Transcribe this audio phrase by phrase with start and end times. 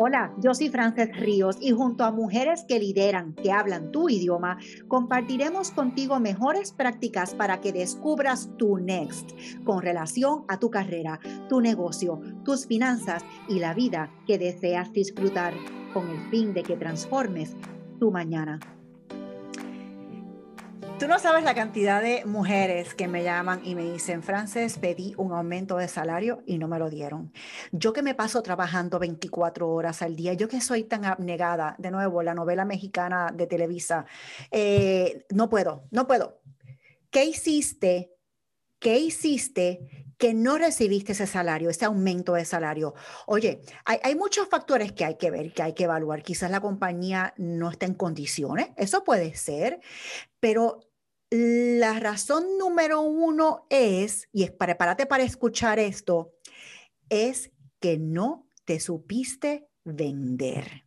[0.00, 4.56] Hola, yo soy Frances Ríos y junto a mujeres que lideran, que hablan tu idioma,
[4.86, 9.32] compartiremos contigo mejores prácticas para que descubras tu next
[9.64, 15.52] con relación a tu carrera, tu negocio, tus finanzas y la vida que deseas disfrutar
[15.92, 17.56] con el fin de que transformes
[17.98, 18.60] tu mañana.
[20.98, 25.14] Tú no sabes la cantidad de mujeres que me llaman y me dicen, Frances, pedí
[25.16, 27.32] un aumento de salario y no me lo dieron.
[27.70, 31.92] Yo que me paso trabajando 24 horas al día, yo que soy tan abnegada, de
[31.92, 34.06] nuevo, la novela mexicana de Televisa,
[34.50, 36.40] eh, no puedo, no puedo.
[37.10, 38.12] ¿Qué hiciste?
[38.80, 42.92] ¿Qué hiciste que no recibiste ese salario, ese aumento de salario.
[43.26, 46.24] Oye, hay, hay, muchos factores que hay que ver, que hay que evaluar.
[46.24, 49.78] Quizás la compañía no está en condiciones, eso puede ser,
[50.40, 50.87] pero
[51.30, 56.32] la razón número uno es, y es prepárate para escuchar esto,
[57.08, 60.84] es que no te supiste vender.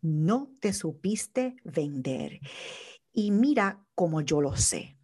[0.00, 2.40] No te supiste vender.
[3.12, 4.95] Y mira cómo yo lo sé.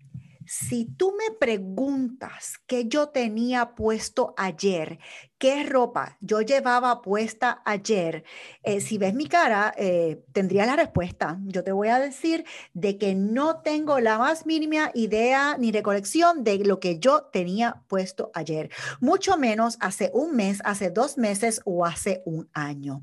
[0.46, 4.98] Si tú me preguntas qué yo tenía puesto ayer,
[5.38, 8.24] qué ropa yo llevaba puesta ayer,
[8.62, 11.38] eh, si ves mi cara, eh, tendría la respuesta.
[11.44, 16.44] Yo te voy a decir de que no tengo la más mínima idea ni recolección
[16.44, 18.70] de lo que yo tenía puesto ayer,
[19.00, 23.02] mucho menos hace un mes, hace dos meses o hace un año.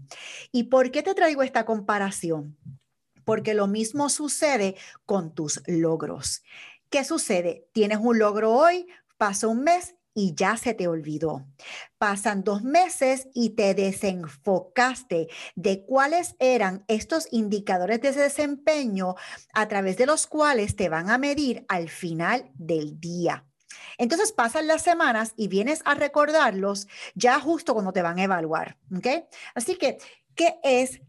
[0.52, 2.58] ¿Y por qué te traigo esta comparación?
[3.26, 6.42] Porque lo mismo sucede con tus logros.
[6.90, 7.70] ¿Qué sucede?
[7.72, 8.88] Tienes un logro hoy,
[9.18, 11.46] pasa un mes y ya se te olvidó.
[12.00, 19.16] Pasan dos meses y te desenfocaste de cuáles eran estos indicadores de desempeño
[19.54, 23.46] a través de los cuales te van a medir al final del día.
[24.00, 28.78] Entonces pasan las semanas y vienes a recordarlos ya justo cuando te van a evaluar.
[28.96, 29.08] ¿ok?
[29.54, 30.00] Así que,
[30.34, 31.02] ¿qué es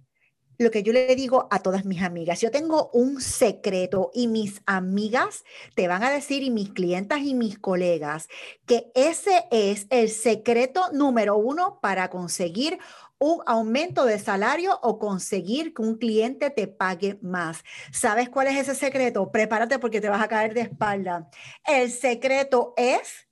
[0.61, 2.41] lo que yo le digo a todas mis amigas.
[2.42, 5.42] Yo tengo un secreto y mis amigas
[5.75, 8.28] te van a decir y mis clientas y mis colegas
[8.66, 12.78] que ese es el secreto número uno para conseguir
[13.19, 17.65] un aumento de salario o conseguir que un cliente te pague más.
[17.91, 19.32] ¿Sabes cuál es ese secreto?
[19.32, 21.31] Prepárate porque te vas a caer de espalda.
[21.66, 23.28] El secreto es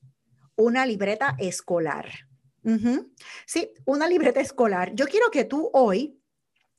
[0.56, 2.08] una libreta escolar.
[3.46, 4.94] Sí, una libreta escolar.
[4.94, 6.18] Yo quiero que tú hoy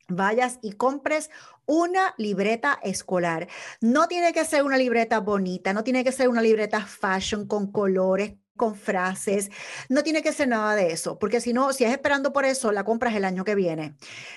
[0.09, 1.29] vayas y compres
[1.65, 3.47] una libreta escolar.
[3.79, 7.71] No tiene que ser una libreta bonita, no tiene que ser una libreta fashion con
[7.71, 9.49] colores, con frases,
[9.87, 12.71] no tiene que ser nada de eso, porque si no, si es esperando por eso,
[12.71, 13.95] la compras el año que viene.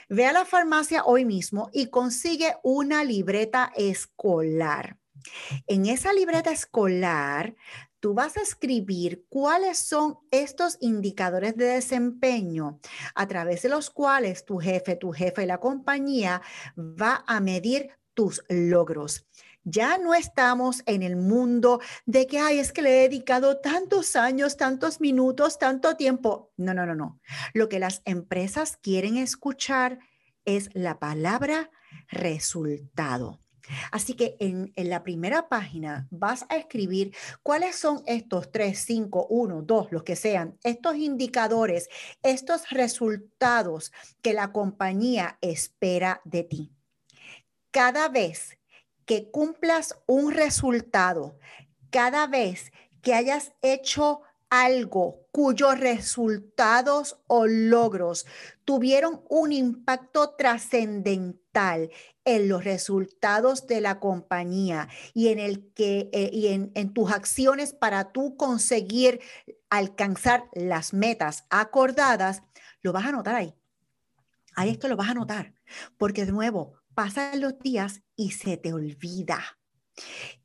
[0.08, 4.96] Ve a la farmacia hoy mismo y consigue una libreta escolar.
[5.66, 7.54] En esa libreta escolar,
[8.02, 12.80] tú vas a escribir cuáles son estos indicadores de desempeño
[13.14, 16.42] a través de los cuales tu jefe, tu jefe y la compañía
[16.76, 19.24] va a medir tus logros.
[19.62, 24.16] Ya no estamos en el mundo de que, ay, es que le he dedicado tantos
[24.16, 26.52] años, tantos minutos, tanto tiempo.
[26.56, 27.20] No, no, no, no.
[27.54, 30.00] Lo que las empresas quieren escuchar
[30.44, 31.70] es la palabra
[32.08, 33.41] resultado.
[33.90, 39.62] Así que en, la primera página vas a escribir cuáles son estos tres, cinco, uno,
[39.62, 41.88] dos, los que sean, estos indicadores,
[42.22, 46.72] estos resultados que la compañía espera de ti.
[47.70, 48.58] Cada vez
[49.04, 51.38] que cumplas un resultado,
[51.90, 52.72] cada vez
[53.02, 54.22] que hayas hecho
[54.52, 58.26] algo cuyos resultados o logros
[58.66, 61.90] tuvieron un impacto trascendental
[62.26, 67.72] en los resultados de la compañía y en el que eh, y en, tus acciones
[67.72, 69.22] para tú conseguir
[69.70, 72.42] alcanzar las metas acordadas,
[72.82, 73.54] lo vas a notar ahí.
[74.54, 75.54] Ahí esto lo vas a notar,
[75.96, 79.61] porque de nuevo, pasan los días y se te olvida.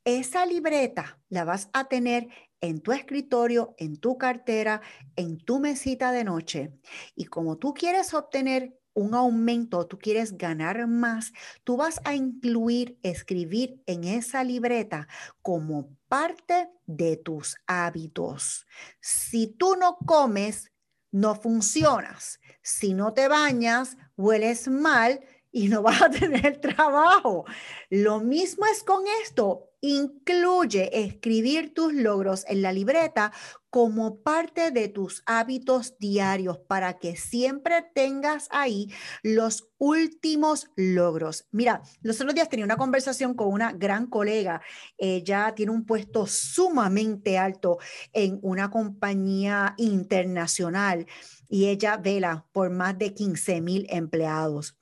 [0.04, 2.28] Esa libreta la vas a tener
[2.62, 4.82] en tu escritorio, en tu cartera,
[5.16, 6.72] en tu mesita de noche.
[7.16, 11.32] Y como tú quieres obtener un aumento, tú quieres ganar más,
[11.64, 15.08] tú vas a incluir escribir en esa libreta
[15.44, 18.66] como parte de tus hábitos.
[19.00, 20.72] Si tú no comes,
[21.12, 22.40] no funcionas.
[22.64, 25.22] Si no te bañas, hueles mal
[25.58, 27.46] y no vas a tener trabajo.
[27.90, 29.72] Lo mismo es con esto.
[29.82, 33.32] Incluye escribir tus logros en la libreta
[33.70, 38.92] como parte de tus hábitos diarios para que siempre tengas ahí
[39.24, 41.48] los últimos logros.
[41.52, 44.62] Mira, los otros días tenía una conversación con una gran colega.
[44.98, 47.78] Ella tiene un puesto sumamente alto
[48.14, 51.08] en una compañía internacional
[51.50, 54.78] y ella vela por más de 15 mil empleados.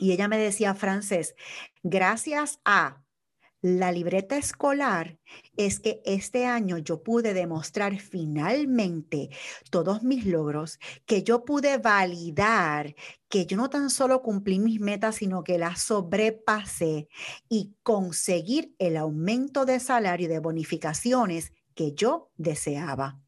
[0.00, 1.34] Y ella me decía, Frances,
[1.82, 3.04] gracias a
[3.62, 5.18] la libreta escolar
[5.54, 9.28] es que este año yo pude demostrar finalmente
[9.70, 12.94] todos mis logros, que yo pude validar
[13.28, 17.08] que yo no tan solo cumplí mis metas, sino que las sobrepasé
[17.50, 23.20] y conseguir el aumento de salario y de bonificaciones que yo deseaba.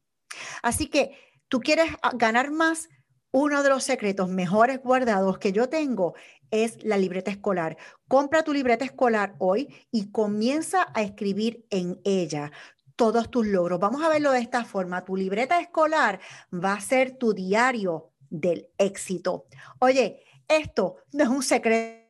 [0.63, 1.15] Así que
[1.47, 2.89] tú quieres ah, ganar más,
[3.31, 6.13] uno de los secretos mejores guardados que yo tengo
[6.53, 7.77] es la libreta escolar.
[8.07, 12.51] Compra tu libreta escolar hoy y comienza a escribir en ella
[12.95, 13.79] todos tus logros.
[13.79, 15.03] Vamos a verlo de esta forma.
[15.03, 16.19] Tu libreta escolar
[16.53, 19.47] va a ser tu diario del éxito.
[19.79, 22.02] Oye, esto no es un secreto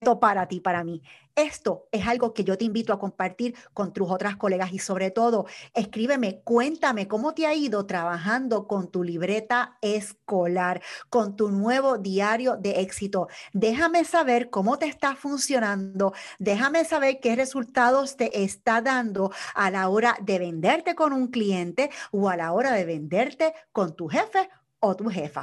[0.00, 1.02] para ti, para mí.
[1.34, 5.10] Esto es algo que yo te invito a compartir con tus otras colegas y sobre
[5.10, 10.80] todo, escríbeme, cuéntame cómo te ha ido trabajando con tu libreta escolar,
[11.10, 13.28] con tu nuevo diario de éxito.
[13.52, 19.90] Déjame saber cómo te está funcionando, déjame saber qué resultados te está dando a la
[19.90, 24.48] hora de venderte con un cliente o a la hora de venderte con tu jefe
[24.80, 25.42] o tu jefa.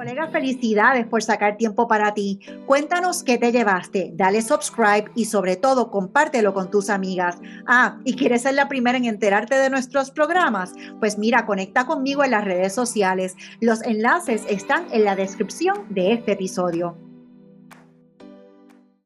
[0.00, 2.40] Colega, felicidades por sacar tiempo para ti.
[2.64, 7.36] Cuéntanos qué te llevaste, dale subscribe y sobre todo compártelo con tus amigas.
[7.66, 10.72] Ah, ¿y quieres ser la primera en enterarte de nuestros programas?
[11.00, 13.36] Pues mira, conecta conmigo en las redes sociales.
[13.60, 16.96] Los enlaces están en la descripción de este episodio.